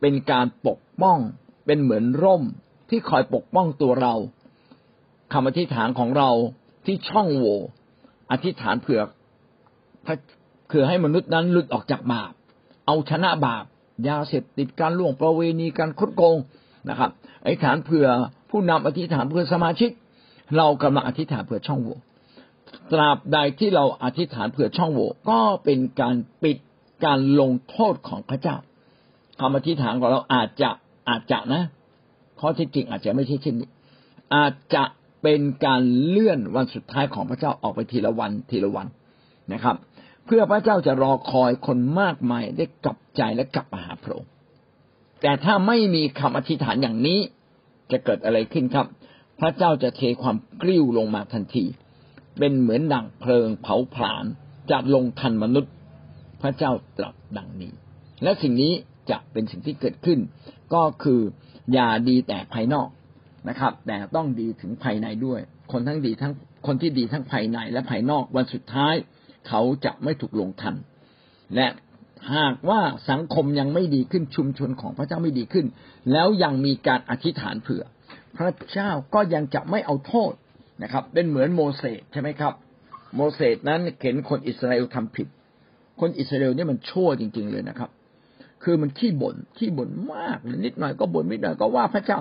[0.00, 1.18] เป็นการปกป้อง
[1.66, 2.42] เป็นเหมือนร่ม
[2.90, 4.14] ที่คอยปกป้องตัวเรา
[5.32, 6.30] คำอธิษฐานของเรา
[6.84, 7.58] ที่ช่องโหว่
[8.30, 9.00] อธิษฐานเผื่อ
[10.66, 12.32] เผื่อให้มนุษย์นั้นหลุดออกจากบาป
[12.86, 13.64] เอาชนะบาป
[14.08, 16.36] ยาเสพติดการล่วงประเวณีการคดโกง
[16.88, 17.10] นะครับ
[17.44, 18.06] อธิษฐานเผื่อ
[18.50, 19.90] ผู้นำอธิษฐานเพื่อสมาชิก
[20.56, 21.96] เรากำลังอธิษฐานเพื่อช่องโหว่
[22.92, 26.58] ตราบใดที่เราอธิษฐานเพื่อช่องโหว่ก็เป็นการปิด
[27.04, 28.56] การลงโทษของพระเจ้า
[29.40, 30.70] คำอธิษฐานของเราอาจจะ
[31.08, 31.62] อาจจะนะ
[32.40, 33.68] ข้อที่จริงอาจจะไม่ใช่เช่นนี้
[34.34, 34.82] อาจจะ
[35.22, 38.86] เป็นการเลื่อนวันสุดท้ายของพระเจ้าออกไปทีละวันทีละวัน
[39.52, 39.76] นะครับ
[40.26, 44.30] เพื่อพระเจ้าจะรอคอยคนมากมายได้กลับใจและกลับมาหาพระองค์
[45.22, 47.18] แต่ถ้าไม่มีคำอธิษฐานอย่างนี้
[47.90, 48.86] จะเกิดอะไรขึ้นครับ
[49.40, 51.64] พระเจ้าจะเทความกริ้วลงมาทันที
[52.38, 54.24] เป็นเหมือนดั่งเพลิงเผาผลาญ
[54.70, 55.72] จะลงทันมนุษย์
[56.42, 57.72] พระเจ้าตรัสดังนี้
[58.22, 58.72] และสิ่งนี้
[59.10, 60.18] จะเป็นสิ่งที่เกิดขึ้น
[60.74, 61.20] ก็คือ
[61.72, 62.88] อย่าดีแต่ภายนอก
[63.48, 65.40] นะครับ แต่ต้องดีถึงภายในด้วย
[65.72, 66.32] คนทั้งดีทั้ง
[66.66, 68.94] คนที่ดีทั้งภายในและภายนอกวันสุดท้าย
[69.48, 70.74] เขาจะไม่ถูกลงทัน
[71.54, 71.68] และ
[72.34, 75.66] หากว่าสังคมยังไม่ดีขึ้นชุมชนของพระเจ้าไม่ดีขึ้น
[76.12, 77.84] แล้วยังมีการอธิษฐานเผื่อ
[78.36, 80.32] พระเจ้าก็ยังจะไม่เอาโทษ
[80.82, 82.52] นะครับ เป็นเหมือนโมเสสใช่ไหมครับ
[83.16, 85.28] โมเสสนั้นเห็นคนอิสราเอลทำผิด
[86.00, 87.90] คนอิสราเอลนี่มันชั่วจริง ๆ เลยนะครับ
[88.62, 92.18] คือมันขี้บ่นขี้บ่นมาก นิดหน่อยก็บ่นนิดหน่อยก็ว่าพระเจ้า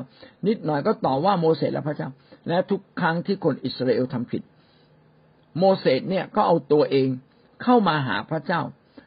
[0.47, 2.09] นิดหน่อยก็ต่อว่าโมเสสและพระเจ้า
[2.47, 4.41] และทุกครั้งที่คนอิสราเอลทำผิด
[5.59, 7.07] โมเสสเนี่ยก็เอาตัวเอง
[7.63, 8.61] เข้ามาหาพระเจ้า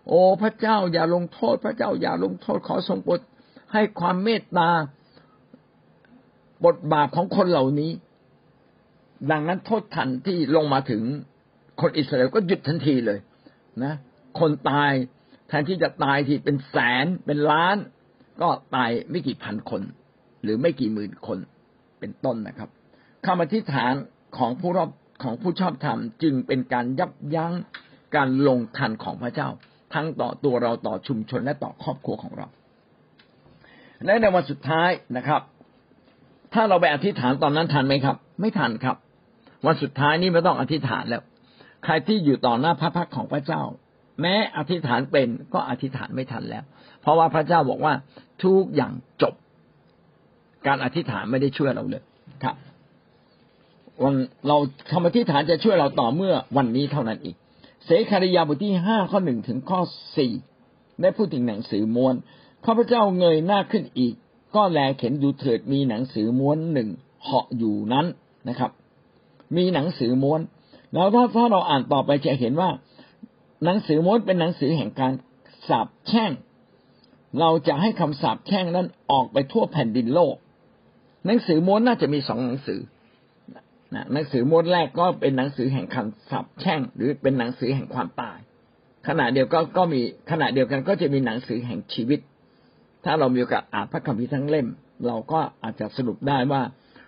[0.08, 3.20] โอ้พระเจ้าอย่าลงโทษพระเจ้าอย่าลงโทษขอทรงโปรด
[3.72, 4.70] ให้ความเมตตา
[6.64, 7.90] บทบาปของคนเหล่านี้
[9.30, 11.02] ดังนั้นโทษทันที่ลงมาถึง
[11.80, 13.18] คนอิสราเอลก็หยุดทันทีเลย
[13.84, 13.94] นะ
[14.38, 14.92] คนตาย
[15.48, 17.76] แทนที่จะตายที่เป็นแสนเป็นล้าน
[18.42, 19.82] ก็ตายไม่กี่พันคน
[20.42, 21.38] หรือไม่กี่หมื่นคน
[22.00, 22.68] เป็นต้นนะครับ
[23.26, 23.92] คำอธิษฐาน
[24.38, 24.90] ของผู้รอบ
[25.22, 27.52] ของผู้ชอบธรรมจึงเป็นการยับยั้ง
[28.16, 29.48] การลงทันของพระเจ้า
[29.94, 32.46] ทั้งต่อตัวเราต่อชุมชนและต่อครอบครัวของเรา
[34.04, 35.42] และในวันสุดท้ายนะครับ
[36.54, 38.96] ถ้าเราไปอธิษฐานตอนนั้นทันไหมครับ ไม่ทันครับ
[39.66, 41.22] วันสุดท้ายนี้ไม่ต้องอธิษฐานแล้ว
[41.84, 43.62] ใครที่อยู่ต่อหน้าพระพักของพระเจ้า
[44.20, 46.64] แม้อธิษฐานเป็นก็อธิษฐานไม่ทันแล้ว
[47.00, 47.94] เพราะว่าพระเจ้าบอกว่า
[48.44, 49.34] ทุกอย่างจบ
[50.66, 52.02] การอธิษฐานไม่ได้ช่วยเราเลย
[52.44, 52.54] ครับ
[54.02, 54.14] วัน
[54.48, 54.56] เรา
[54.90, 57.36] คำอธิษฐานจะช่วยเราต่อเมื่อวันนี้เท่านั้นอีก
[57.84, 59.80] เสคาริยาบทที่ห้าข้อหนึ่งถึงข้อ
[60.16, 60.32] สี่
[61.00, 62.14] ได้พูดถึงหนังสือม้วน
[62.64, 64.14] ข้าพเจ้าเงยหน้าขึ้นอีก
[64.54, 66.88] ก็แลเข็นดูเถิดมีหนังสือม้วนหนึ่ง
[67.24, 68.06] เหาะอยู่นั้น
[68.48, 68.70] นะครับ
[69.56, 70.40] มีหนังสือม้วน
[70.94, 72.70] แล้วถ้าถ้าเราอ่านต่อไปจะเห็นว่า
[73.64, 75.12] หนังสือม้วนเป็นหนังสือแห่งการ
[75.68, 76.30] สาบแช่ง
[77.40, 80.34] เราจะให้คำสาบแช่งนั้นออกไปทั่วแผ่นดินโลก
[81.26, 82.80] หนังสือม้วนน่าจะมีสองหนังสือ
[83.94, 88.38] นะหนังสือม้วนแรกก็เป็นหนังสือแห่งคำสับแช่ง หรือเป็นหนังสือแห่งความตาย
[89.08, 90.00] ขณะเดียวก็ก็มี
[90.30, 92.20] ขณะเดียวกันก็จะมีหนังสือแห่งชีวิต
[93.04, 94.68] ถ้าเรามีโอกาสอ่านพระคัมภีร์ทั้งเล่ม
[95.06, 96.62] เราก็อาจจะสรุปได้ว่า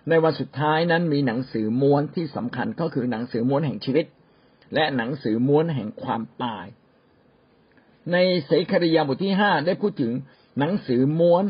[0.09, 4.05] ในวันสุดท้ายนั้นมีหนังสือม้วนที่สำคัญก็คือหนังสือม้วนแห่งชีวิต
[4.73, 6.65] และหนังสือม้วนแห่งความตาย
[8.11, 10.11] ในเสคริยาบทที่ห้าได้พูดถึง
[10.59, 11.45] หนังสือม้วน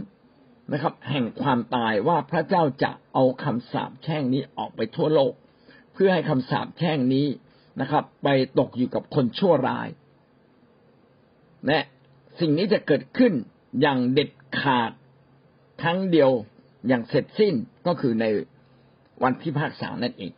[0.71, 5.33] นะครับ แห่งความตายว่าพระเจ้าจะเอาคำสาปแช่งนี้ออกไปทั่วโลก
[5.93, 7.27] เพื่อให้คำสาปแช่งนี้
[7.81, 8.27] นะครับ ไป
[8.59, 9.87] ตกอยู่กับคนชั่วร้าย
[11.67, 11.79] และ
[12.39, 13.33] สิ่งนี้จะเกิดขึ้น
[13.81, 14.91] อย่างเด็ดขาด
[15.81, 16.31] ครั้งเดียว
[16.87, 17.53] อย่างเสร็จสิ้น
[17.87, 18.25] ก็คือใน
[19.23, 20.31] วันพิพากษานั่นเอง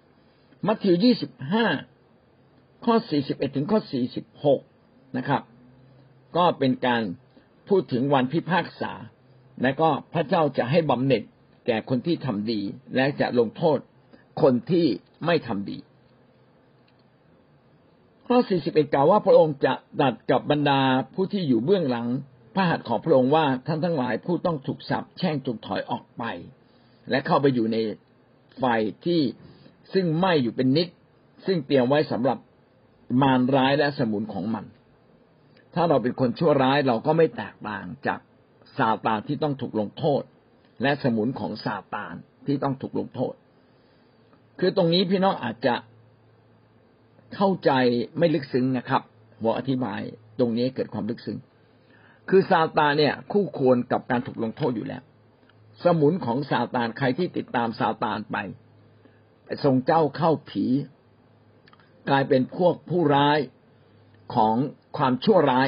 [0.68, 1.65] มัทธิวยี่สิบห้า
[2.86, 4.62] ข้อสี่สิบเอ็ดถึงข้อสี่สิบหก
[5.18, 5.42] นะครับ
[6.38, 7.04] ก็เป็นการ
[7.70, 8.92] พูดถึงวันพิพากษา
[9.62, 11.24] และก็พระเจ้าจะให้บำเหน็จ
[11.68, 12.62] แก่คนที่ทำดี
[12.96, 13.80] และจะลงโทษ
[14.42, 14.86] คนที่
[15.26, 15.78] ไม่ทำดี
[18.28, 20.82] ข้อ 41 กล่าวว่าพระองค์จะดัดกับบรรดา
[21.13, 22.08] ผู้ที่อยู่เบื้องหลัง
[22.56, 26.24] พระหัตถ์ของพระองค์ว่าท่านทั้งหลายผู้ต้องถูกสับแช่งจงถอยออกไป
[27.10, 27.78] และเข้าไปอยู่ใน
[28.58, 28.63] ไฟ
[29.06, 29.22] ที่
[29.94, 30.88] ซึ่งไหม้อยู่เป็นนิด
[31.46, 32.38] ซึ่งเตรียมไว้สำหรับ
[33.22, 34.65] มารร้ายและสมุนของมัน
[35.76, 38.19] ถ้าเราเป็นคนชั่วร้ายเราก็ไม่แตกต่างจาก
[38.78, 40.22] ซาตานที่ต้องถูกลงโทษ
[40.82, 42.13] และสมุนของซาตาน
[42.45, 43.34] ที่ต้องถูกลงโทษ
[44.60, 45.76] คือตรงนี้พี่น้องอาจจะ
[47.36, 47.72] เข้าใจ
[48.17, 49.02] ไม่ลึกซึ้งนะครับ
[49.39, 50.02] หัวอธิบาย
[50.39, 51.38] ตรงนี้เกิดความลึกซึ้ง
[52.30, 55.04] คือซาตานเนี่ย คู่ควรกับการถูกลงโทษอยู่แล้ว
[55.84, 58.38] สมุนของซาตานใครที่ติดตามซาตานไป
[59.63, 60.65] ทรงเจ้าเข้าผี
[62.10, 63.39] กลายเป็นพวกผู้ร้าย
[64.36, 64.56] ของ
[64.98, 65.67] ความชั่วร้าย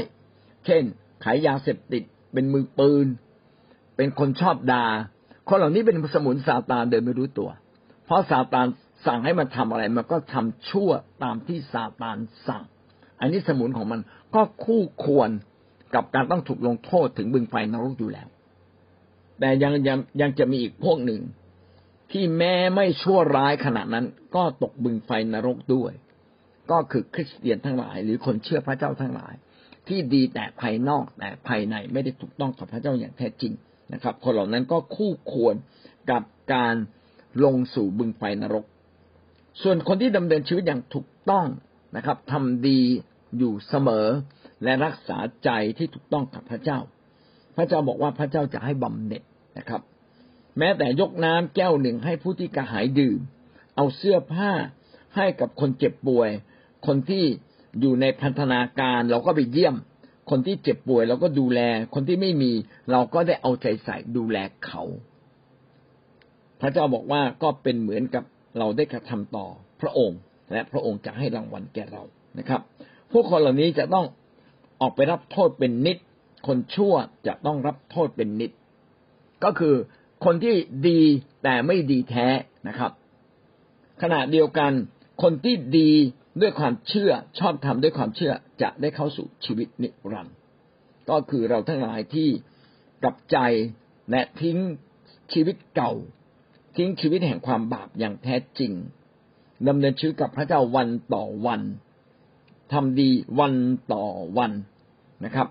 [0.66, 0.84] เช่น
[1.24, 3.08] ขายยาเสพติด เป็นมือปืน
[3.96, 4.86] เป็นคนชอบดา่า
[5.48, 7.50] คนเหล่านี้เป็นสมุนซาตานโดยไม่รู้ตัว
[8.06, 8.68] เพราะซาตาน
[9.06, 10.90] สั่งให้มันทำอะไร มันก็ทำชั่ว
[11.24, 12.64] ตามที่ซาตานสั่ง
[13.20, 14.00] อันนี้สมุนของมัน
[14.36, 15.30] ก็คู่ควร
[15.96, 18.28] กับการต้องถูกลงโทษถึงบึงไฟนรกอยู่แล้ว
[19.40, 21.22] แต่ยังยังยังจะมีอีกพวกหนึ่ง
[22.12, 25.92] ที่แม้ไม่ชั่วร้ายขนาดนั้น ก็ตกบึงไฟนรกด้วย
[26.72, 29.34] ก็คือคริสเตียนทั้งหลาย หรือคนเชื่อพระเจ้าทั้งหลาย
[29.88, 33.54] ที่ดีแต่ภายนอกแต่ภายในไม่ได้ถูกต้องกับพระเจ้าอย่างแท้จริง
[33.94, 35.56] นะครับ คนเหล่านั้นก็คู่ควร
[36.12, 36.76] กับการ
[37.44, 38.66] ลงสู่บึงไฟนรก
[39.62, 41.46] ส่วนคนที่ดำเนินชีวิตอย่างถูกต้อง
[41.96, 42.80] นะครับทำดี
[43.38, 44.08] อยู่เสมอ
[44.64, 46.80] และรักษาใจที่ถูกต้องกับพระเจ้า
[47.56, 49.24] พระเจ้าบอกว่าพระเจ้าจะให้บำเหน็จ
[49.58, 49.82] นะครับ
[50.58, 53.20] แม้แต่ยกน้ำแก้วหนึ่งให้ผู้ที่กระหายดื่ม
[53.76, 54.52] เอาเสื้อผ้า
[55.16, 56.30] ให้กับคนเจ็บป่วย
[56.88, 57.24] คนที่
[57.80, 59.76] อยู่ในพันธนาการเราก็ไปเยี่ยม
[60.30, 61.60] คนที่เจ็บป่วยเราก็ดูแล
[61.94, 62.52] คนที่ไม่มี
[62.92, 64.84] เราก็ได้เอาใจใส่ดูแลเขา
[66.62, 68.24] พระเจ้าบอกว่าก็เป็นเหมือนกับ
[68.58, 69.48] เราได้กระทำต่อ
[69.82, 70.20] พระองค์
[70.52, 72.04] และพระองค์จะให้รางวัลแก่เรา
[72.40, 72.62] นะครับ
[73.12, 74.06] พวกคนเหล่านี้จะต้อง
[74.82, 75.98] ออกไปรับโทษเป็นนิด
[76.48, 76.94] คนชั่ว
[77.28, 78.52] จะต้องรับโทษเป็นนิด
[79.44, 79.76] ก็คือ
[80.26, 80.56] คนที่
[80.88, 81.02] ดี
[81.44, 82.28] แต่ไม่ดีแท้
[82.68, 82.92] นะครับ
[84.02, 84.72] ขณะเดียวกัน
[85.24, 85.92] คนที่ดี
[86.40, 90.36] ด้วยความเชื่อชอบทำด้วยความเชื่อจะได้เข้าสู่ชีวิตนิรันดร์
[91.10, 92.30] ก็คือเราทั้งหลายที่
[93.04, 93.38] กลับใจ
[94.12, 94.58] และทิ้ง
[95.34, 95.92] ชีวิตเก่า
[96.78, 98.72] ทิ้งชีวิตแห่งความบาปอย่างแท้จริง
[99.68, 101.62] ดำเนินชีวิตกับพระเจ้าวันต่อวัน
[102.74, 103.54] ทำดีวัน
[103.94, 104.06] ต่อ
[104.38, 104.52] วัน
[105.26, 105.48] นะครับ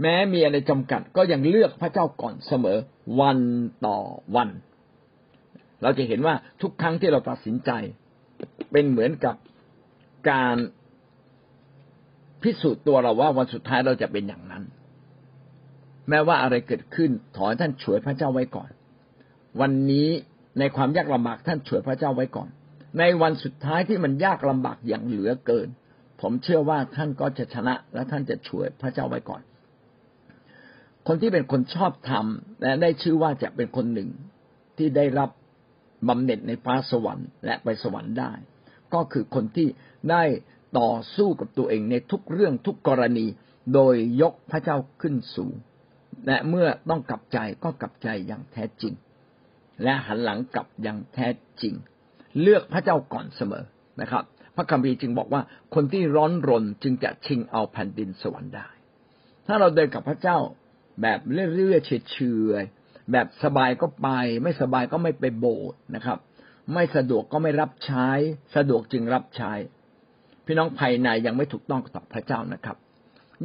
[0.00, 2.78] แม้มีอะไรจำกัดก็ยังเลือกพระเจ้าก่อนเสมอ
[3.20, 3.38] วัน
[3.86, 3.98] ต่อ
[4.36, 4.48] วัน
[5.82, 7.70] เราจะเห็นว่าทุกครั้งที่เราตัดสินใจ
[8.72, 9.34] เป็นเหมือนกับ
[10.30, 10.56] การ
[12.42, 14.64] พิสูจน์ตัวเราว่าวันสุดท้ายเราจะเป็นอย่างนั้น
[16.08, 18.70] แม้ว่าอะไรเกิดขึ้นถอนท่านช่วยพระเจ้าไว้ก่อน
[19.60, 20.08] วันนี้
[20.58, 22.48] ในความยากลำบากท่านช่วยพระเจ้าไว้ก่อน
[22.98, 25.68] ในวันสุดท้ายที่มันยากลำบากอย่างเหลือเกิน
[26.20, 29.42] ผมเชื่อว่าท่านก็จะชนะและท่านจะช่วยพระเจ้าไว้ก่อน
[31.06, 32.26] คนที่เป็นคนชอบธรรม
[32.62, 34.10] และได้ชื่อว่าจะเป็นคนหนึ่ง
[34.76, 35.30] ที่ได้รับ
[36.08, 38.32] บำเหน็จในฟ้าสวรรค์และไปสวรรค์ได้
[38.94, 39.68] ก็คือคนที่
[40.10, 40.24] ได้
[40.78, 43.26] ต่อสู้กับตัวเองในทุกเรื่องทุกกรณี
[43.74, 45.54] โดยยกพระเจ้าขึ้นสูง
[46.26, 48.94] และเมื่อต้องกลับใจก็กลับใจอย่างแท้จริง
[49.82, 51.28] และหันหลังกลับอย่างแท้
[51.62, 51.74] จริง
[52.40, 53.64] เลือกพระเจ้าก่อนเสมอ
[54.00, 54.24] นะครับ
[54.56, 55.42] พระคัมภีร์จึงบอกว่า
[55.74, 58.68] คนที่ร้อนรนจึงจะชิงเอาแผ่นดินสวรรค์ได้
[59.46, 60.38] ถ้าเราเดินกับพระเจ้า
[61.02, 61.20] แบบ
[61.54, 62.18] เรื่อยๆเฉ
[62.60, 64.08] ยๆแบบสบายก็ไป
[64.42, 66.18] ไม่สบายก็ไม่ไปโบสถ์นะครับ
[66.74, 68.08] ไม่สะดวกก็ไม่รับใช้
[68.56, 69.52] สะดวกจึงรับใช้
[70.46, 72.76] พี่น้องภายในยังไม่ถูกต้องต่อพระเจ้านะครับ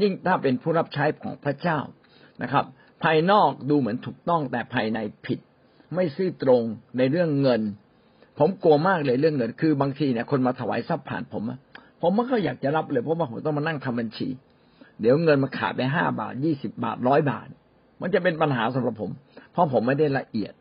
[0.01, 1.79] ยิ่งถ้าเป็นผู้รับใช้ของพระเจ้า
[2.41, 2.65] นะครับ
[3.03, 5.39] ภายนอกดูเหมือนถูกต้องแต่ภายในผิด
[5.95, 6.63] ไม่ซื่อตรง
[6.97, 7.61] ในเรื่องเงิน
[8.39, 11.43] ผมกลัวมากเลยเรื่องเงิน คือบางทีเนี่ยคนมาถวายทรัพย์ผ่านผม
[12.01, 14.27] ผมไม่ก็อยากจะรับเลยเพราะว่าผมต้องมานั่งทำบัญชี
[14.99, 17.47] เดี๋ยวเงินมาขาดไปห้าบาทยี่สิบาทร้อยบาท
[18.01, 19.11] มันจะเป็นปัญหาสำหรับผม
[19.51, 20.53] เพราะผมไม่ได้ละเอียด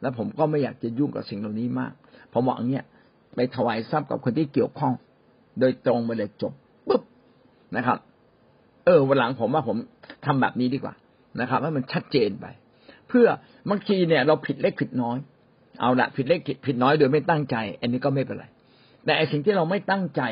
[0.00, 1.92] และผมก็ไม่อยากจะยุ่งกับสิ่งเหล่านี้มาก
[2.34, 2.86] ผมบอกอย่างเงี้ย
[3.34, 4.92] ไปถวายทรัพย์กับคนที่เกี่ยวข้อง
[5.60, 6.52] โดยตรงไปเลยจบ
[6.88, 7.02] ปุ๊บ
[7.76, 7.98] นะครับ
[8.84, 9.76] เออวันหลังผมว่าผม
[10.26, 10.94] ทำแบบนี้ดีกว่า
[11.40, 12.46] นะครับให้มันชัดเจนไป
[13.08, 13.26] เพื่อ
[13.70, 15.16] บางทีเนี่ย เราผิดเล็กผิดน้อย
[15.80, 18.44] เอาละผิดเล็กผิดน้อยโดยไม่ตั้งใจ อันนี้ก็ไม่เป็นไร
[19.04, 20.22] แต่ไอสิ่งที่เราไม่ตั้งใจ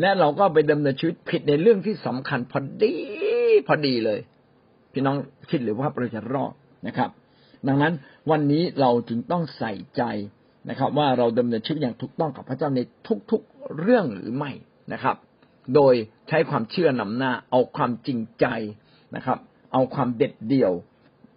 [0.00, 2.94] และเราก็ไปดำเนินชีวิตผิดในเรื่องที่สำคัญพอดี
[3.66, 4.20] พอดีเลย
[4.92, 5.16] พี่น้อง
[5.50, 6.52] คิดหรือว่าเราจะรอด
[6.86, 7.10] นะครับ
[7.68, 7.92] ดังนั้น
[8.30, 10.02] วันนี้เราจึงต้องใส่ใจ
[10.70, 12.80] นะครับ ว่าเราดำเนินชีวิตอย่างถูกต้องกับพระเจ้าใน
[13.30, 14.52] ทุกๆเรื่องหรือไม่
[14.92, 15.16] นะครับ
[15.74, 15.94] โดย
[16.28, 18.46] ใช้ความเชื่อนำหน้า เอาความจริงใจ
[19.16, 19.38] นะครับ
[19.72, 20.72] เอาความเด็ดเดี่ยว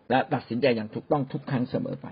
[0.09, 2.07] และตัดสินใจอย่างถูกต้องทุกครั้งเสมอไป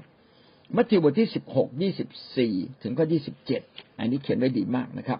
[0.76, 3.62] มัทธิวบทที่สิบหกยี่สิบสี่ถึงข้อยี่สิบเจ็ด
[4.00, 5.20] อันนี้เขียนไว้ดีมากนะครับ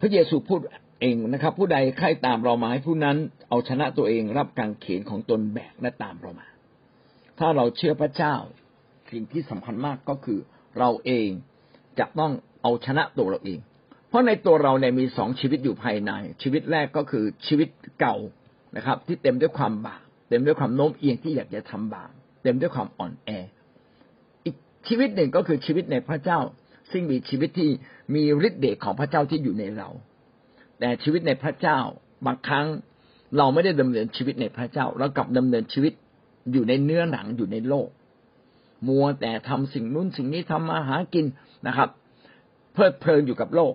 [0.00, 0.60] พระเยซูพูด
[1.00, 3.16] เองนะครับ ผู้ใดใครตามเรามาให้ผู้นั้น
[3.48, 6.48] เอาชนะตัวเองรับการเขียนของตนแบกและตามเรามา
[7.38, 8.34] ถ้าเราเชื่อพระเจ้า
[9.12, 10.38] สิ่งที่สำคัญมากก็คือ
[10.78, 11.28] เราเอง
[11.98, 13.58] จะต้องเอาชนะตัวเราเอง
[14.08, 17.68] เพราะในตัวเราเนี่ยมีสองชีวิตอยู่ภายใน ชีวิตแรกก็คือชีวิต
[18.00, 18.16] เก่า
[18.76, 23.30] นะครับ ที่เต็มด้วยความบาปเต็มด้วยความโน้มเอียงที่อยากจะทำบาปเต็มด้วยความอ่อนแอ
[24.44, 24.56] อีก
[24.88, 26.38] ชีวิตหนึ่งก็คือชีวิตในพระเจ้า
[26.92, 27.70] ซึ่งมีชีวิตที่
[28.14, 29.88] มีฤทธิ์เดชของพระเจ้าที่อยู่ในเรา
[30.78, 31.78] แต่ชีวิตในพระเจ้า
[32.26, 32.66] บางครั้ง
[33.36, 35.92] เราไม่ได้ดำเนินชีวิตในพระเจ้าเรากลับดำเนินชีวิต
[36.52, 37.88] อยู่ในเนื้อหนังอยู่ในโลก
[38.86, 41.26] มัวแต่ทำสิ่งนู้นสิ่งนี้ทำมาหากิน
[41.66, 41.88] นะครับ
[42.72, 43.74] เพลิดเพลินอยู่กับโลก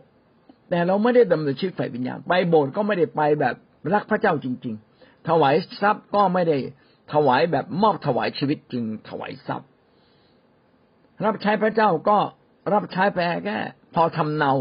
[0.70, 3.56] แต่เราไม่ได้ดำเนินชีวิตฝ่ายวิญญาณไปโบสถ์ก็ไม่ได้ไปแบบ
[3.94, 6.58] รักพระเจ้าจริง ๆ ถวายทรัพย์ก็ไม่ได้
[7.14, 9.68] ถวายแบบมอบถวายชีวิตจึงถวายทรัพย์
[11.26, 12.18] รับใช้พระเจ้าก็
[12.74, 13.58] รับใช้ไปแค่
[13.96, 14.52] พอทำเนา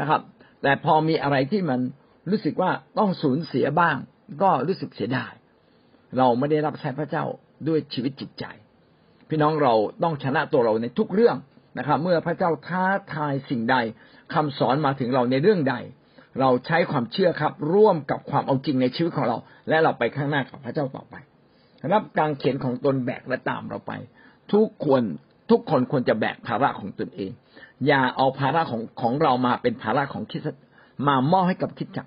[0.00, 0.20] นะครับ
[0.62, 1.80] แต่พอมีอะไรที่มัน
[2.30, 3.96] รู้สึกว่าต้องสูญเสียบ้าง
[4.42, 5.32] ก็รู้สึกเสียดาย
[6.18, 7.24] เราไม่ได้รับใช้พระเจ้า
[7.68, 8.44] ด้วยชีวิตจิตใจ
[9.30, 11.36] พี่น้องเราต้องชนะตัวเราในทุกเรื่อง
[11.78, 13.76] นะครับ เมื่อพระเจ้าท้าทายสิ่งใด
[14.34, 15.76] คำสอนมาถึงเราในเรื่องใด
[16.40, 19.36] เราใช้ความเชื่อครับ ร่วมกับความเอาจริงในชีวิตของเรา
[19.68, 21.14] และเราไปข้างหน้ากับพระเจ้าต่อไป
[21.92, 23.92] รับการเขียนของตนแบกและตามเราไป
[24.52, 25.02] ทุกคน
[25.50, 27.30] ทุกคนควรจะแบกภาระของตนเอง
[27.86, 30.40] อย่าเอาภาระของของเรามาเป็นภาระของคิด
[31.06, 32.06] มามอบให้กับคิดจัก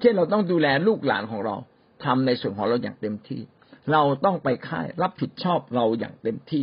[0.00, 1.56] เช่นเราต้องดูแลลูกหลานของเรา
[2.04, 3.40] ทำในส่วนของเราอย่างเต็มที่
[3.90, 6.62] เราต้องไปค่ายรับผิดชอบเราอย่างเต็มที่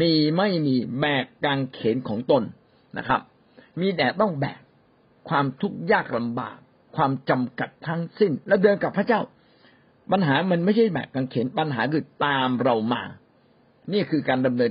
[0.00, 2.42] มีไม่มีแบกกางเขนของตน
[2.98, 3.20] นะครับ
[3.80, 4.60] มีแต่ต้องแบก
[5.28, 6.56] ความทุกข์ยากลำบาก
[6.96, 9.20] ความจำกัดทั้งสิ้น แล้วเดินกับพระเจ้า
[10.12, 13.02] ปัญหามันไม่ใช่แบกกางเขนปัญหาคือตามเรามา
[13.92, 14.70] นี่คือการดำเนิน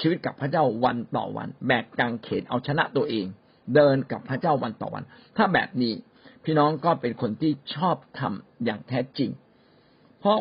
[0.00, 3.26] ชีวิตกับพระเจ้าวันต่อวัน แบกกางเขนเอาชนะตัวเอง
[3.74, 5.04] เดินกับพระเจ้าวันต่อวัน
[5.36, 5.94] ถ้าแบบนี้
[6.44, 9.30] พี่น้องก็เป็นคนที่ชอบทำอย่างแท้จริง
[10.18, 10.38] เพราะ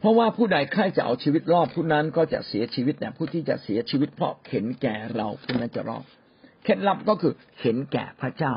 [0.00, 6.04] เพราะว่าผู้ใดใครจะเอาชีวิตรอดผู้นั้นก็จะเสียชีวิตแต่ผู้ที่จะเสียชีวิตเพราะเข็นแก่เราผู้นั้นจะรอด
[6.64, 8.54] เคล็ดลับก็คือเข็นแก่พระเจ้า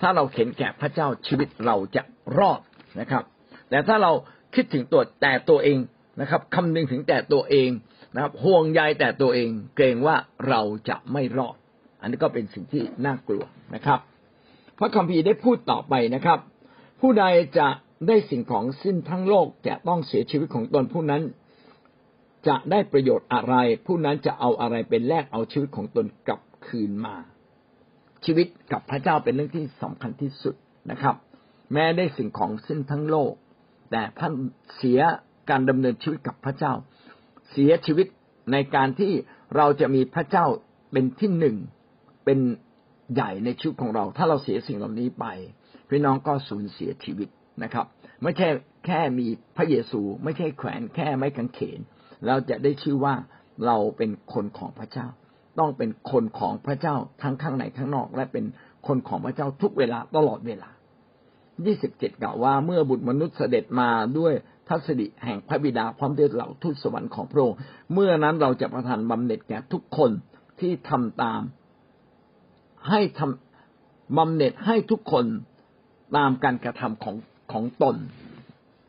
[0.00, 2.02] ถ้าเราเข็นแก่พระเจ้าชีวิตเราจะ
[2.38, 2.60] รอด
[3.00, 3.24] นะครับ
[3.70, 4.12] แต่ถ้าเรา
[4.54, 5.78] คิดถึงตัวแต่ตัวเอง
[6.20, 7.70] นะครับคำนึงถึงแต่ตัวเอง
[8.14, 10.16] นะครับห่วงใยแต่ตัวเองเกรงว่า
[10.48, 11.56] เราจะไม่รอด
[12.00, 14.00] อันนี้ก็เป็นสิ่งที่น่ากลัวนะครับ
[14.78, 16.38] พระคัมภีร์ได้พูดต่อไปนะครับ
[17.00, 17.24] ผู้ใด
[17.58, 17.68] จะ
[18.06, 21.22] ได้สิ่งของสิ้นทั้งโลกจะต้องเสียชีวิตของตนผู้นั้น
[22.48, 23.54] จะได้ประโยชน์อะไร
[23.86, 27.16] ผู้นั้นจะเอาอะไรเป็นแลกเอาชีวิตของตนกลับคืนมา
[28.24, 30.54] ชีวิตกับพระเจ้าเป็นเรื่องที่สำคัญที่สุด
[30.90, 31.14] นะครับ
[31.72, 33.32] แม้ได้สิ่งของสิ้นทั้งโลก
[33.90, 34.32] แต่ท่าน
[34.76, 35.00] เสีย
[35.50, 36.72] การดำเนินชีวิตกับพระเจ้า
[37.50, 38.06] เสียชีวิต
[38.52, 39.12] ในการที่
[39.56, 40.46] เราจะมีพระเจ้า
[40.92, 41.56] เป็นที่หนึ่ง
[42.24, 42.38] เป็น
[43.14, 45.26] ใหญ่ในชีวิตของเรา ถ้าเราเสียสิ่งเหล่านี้ไป
[45.88, 47.28] พี่น้องก็สูญเสียชีวิต
[47.62, 47.86] นะครับ
[48.22, 48.48] ไม่ใช่
[48.86, 51.80] แค่มีพระเยซู ไม่ใช่แขวนแค่ไม้กางเขน
[52.26, 53.14] เราจะได้ชื่อว่า
[53.66, 55.06] เราเป็นคนของพระเจ้า
[55.58, 58.44] ต้องเป็นคนของพระเจ้าทั้งข้างในข้างนอก และเป็น
[58.86, 60.70] คนของพระเจ้าทุกเวลาตลอดเวลา
[61.66, 64.32] ยี่สิบเจ็ดกล่าวว่าเมื่อบุตรมนุษย์เสด็จมาด้วย
[64.68, 67.58] ทัศดิแห่งพระบิดาพร้อมด้วยเหล่าทูตสวรรค์ของพระองค์
[67.92, 70.10] เมื่อนั้นเราจะประทานบำเหน็จแก่ทุกคน
[70.60, 71.42] ที่ทำตาม
[72.88, 75.24] ให้ทำบำเหน็จให้ทุกคน
[76.16, 77.16] ตามการกระทำของ
[77.52, 77.96] ของตน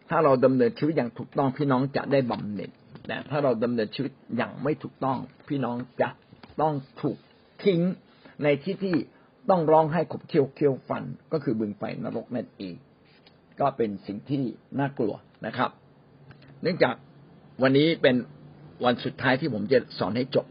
[0.09, 2.71] ถ้าเราดำเนินชีวิตอย่างถูกต้องพี่น้องจะได้บำเหน็จ
[3.07, 6.09] แต่ถ้าเราดำเนินชีวิตอย่างไม่ถูกต้อง พี่น้องจะ
[6.61, 7.17] ต้องถูก
[7.63, 7.81] ทิ้ง
[8.43, 8.95] ในที่ที่
[9.49, 12.75] ต้องร้องให้ขบเคี้ยวเคี้ยวฟันก็คือบึงไฟนรกนั่นเอง
[13.59, 14.43] ก็เป็นสิ่งที่
[14.79, 15.13] น่ากลัว
[15.45, 15.71] นะครับ
[16.61, 16.95] เนื่องจาก
[17.61, 18.15] วันนี้เป็น
[18.85, 20.45] วันสุดท้ายที่ผมจะสอนให้จบ